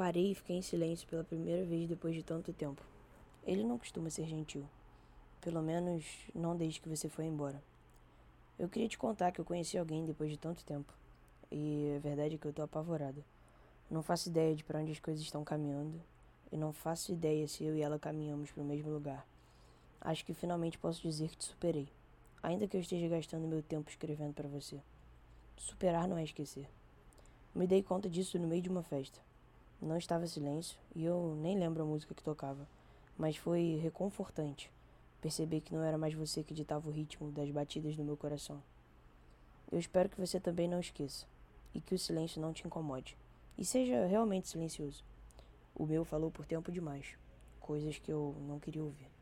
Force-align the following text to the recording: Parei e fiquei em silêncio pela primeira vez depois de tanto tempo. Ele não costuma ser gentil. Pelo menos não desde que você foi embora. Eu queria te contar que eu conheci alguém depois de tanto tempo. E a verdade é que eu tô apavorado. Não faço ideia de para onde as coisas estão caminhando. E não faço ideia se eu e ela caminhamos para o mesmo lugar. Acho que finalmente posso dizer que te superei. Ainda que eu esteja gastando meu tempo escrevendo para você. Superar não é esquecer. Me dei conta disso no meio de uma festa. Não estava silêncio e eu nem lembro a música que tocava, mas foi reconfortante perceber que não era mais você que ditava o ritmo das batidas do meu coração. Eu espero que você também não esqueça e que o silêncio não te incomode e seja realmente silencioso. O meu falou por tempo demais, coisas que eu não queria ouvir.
Parei 0.00 0.30
e 0.30 0.34
fiquei 0.34 0.56
em 0.56 0.62
silêncio 0.62 1.06
pela 1.06 1.22
primeira 1.22 1.62
vez 1.62 1.86
depois 1.86 2.14
de 2.14 2.22
tanto 2.22 2.54
tempo. 2.54 2.82
Ele 3.44 3.62
não 3.62 3.76
costuma 3.76 4.08
ser 4.08 4.24
gentil. 4.24 4.64
Pelo 5.42 5.60
menos 5.60 6.06
não 6.34 6.56
desde 6.56 6.80
que 6.80 6.88
você 6.88 7.06
foi 7.06 7.26
embora. 7.26 7.62
Eu 8.58 8.66
queria 8.66 8.88
te 8.88 8.96
contar 8.96 9.30
que 9.30 9.38
eu 9.42 9.44
conheci 9.44 9.76
alguém 9.76 10.06
depois 10.06 10.30
de 10.30 10.38
tanto 10.38 10.64
tempo. 10.64 10.90
E 11.52 11.92
a 11.94 11.98
verdade 11.98 12.36
é 12.36 12.38
que 12.38 12.46
eu 12.46 12.52
tô 12.54 12.62
apavorado. 12.62 13.22
Não 13.90 14.02
faço 14.02 14.30
ideia 14.30 14.56
de 14.56 14.64
para 14.64 14.80
onde 14.80 14.90
as 14.90 14.98
coisas 14.98 15.22
estão 15.22 15.44
caminhando. 15.44 16.00
E 16.50 16.56
não 16.56 16.72
faço 16.72 17.12
ideia 17.12 17.46
se 17.46 17.62
eu 17.62 17.76
e 17.76 17.82
ela 17.82 17.98
caminhamos 17.98 18.50
para 18.50 18.62
o 18.62 18.66
mesmo 18.66 18.90
lugar. 18.90 19.26
Acho 20.00 20.24
que 20.24 20.32
finalmente 20.32 20.78
posso 20.78 21.02
dizer 21.02 21.28
que 21.28 21.36
te 21.36 21.44
superei. 21.44 21.90
Ainda 22.42 22.66
que 22.66 22.74
eu 22.74 22.80
esteja 22.80 23.06
gastando 23.06 23.46
meu 23.46 23.62
tempo 23.62 23.90
escrevendo 23.90 24.32
para 24.32 24.48
você. 24.48 24.80
Superar 25.58 26.08
não 26.08 26.16
é 26.16 26.24
esquecer. 26.24 26.66
Me 27.54 27.66
dei 27.66 27.82
conta 27.82 28.08
disso 28.08 28.38
no 28.38 28.48
meio 28.48 28.62
de 28.62 28.70
uma 28.70 28.82
festa. 28.82 29.20
Não 29.80 29.96
estava 29.96 30.26
silêncio 30.26 30.78
e 30.94 31.04
eu 31.04 31.34
nem 31.40 31.58
lembro 31.58 31.82
a 31.82 31.86
música 31.86 32.14
que 32.14 32.22
tocava, 32.22 32.68
mas 33.16 33.36
foi 33.36 33.78
reconfortante 33.82 34.70
perceber 35.20 35.60
que 35.60 35.74
não 35.74 35.82
era 35.82 35.96
mais 35.96 36.12
você 36.12 36.42
que 36.42 36.52
ditava 36.52 36.88
o 36.88 36.92
ritmo 36.92 37.30
das 37.30 37.50
batidas 37.50 37.96
do 37.96 38.04
meu 38.04 38.16
coração. 38.16 38.62
Eu 39.72 39.78
espero 39.78 40.08
que 40.08 40.20
você 40.20 40.38
também 40.38 40.68
não 40.68 40.80
esqueça 40.80 41.26
e 41.74 41.80
que 41.80 41.94
o 41.94 41.98
silêncio 41.98 42.40
não 42.42 42.52
te 42.52 42.66
incomode 42.66 43.16
e 43.56 43.64
seja 43.64 44.04
realmente 44.06 44.48
silencioso. 44.48 45.02
O 45.74 45.86
meu 45.86 46.04
falou 46.04 46.30
por 46.30 46.44
tempo 46.44 46.70
demais, 46.70 47.14
coisas 47.58 47.98
que 47.98 48.12
eu 48.12 48.34
não 48.46 48.58
queria 48.58 48.82
ouvir. 48.82 49.19